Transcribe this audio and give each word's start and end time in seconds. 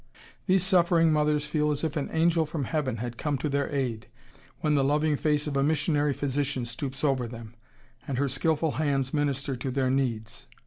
These 0.47 0.63
suffering 0.65 1.13
mothers 1.13 1.45
feel 1.45 1.69
as 1.69 1.83
if 1.83 1.95
an 1.95 2.09
angel 2.11 2.47
from 2.47 2.63
heaven 2.63 2.97
had 2.97 3.19
come 3.19 3.37
to 3.37 3.47
their 3.47 3.69
aid, 3.69 4.07
when 4.61 4.73
the 4.73 4.83
loving 4.83 5.15
face 5.15 5.45
of 5.45 5.55
a 5.55 5.61
missionary 5.61 6.11
physician 6.11 6.65
stoops 6.65 7.03
over 7.03 7.27
them, 7.27 7.53
and 8.07 8.17
her 8.17 8.27
skilful 8.27 8.71
hands 8.81 9.13
minister 9.13 9.55
to 9.55 9.69
their 9.69 9.91
needs. 9.91 10.47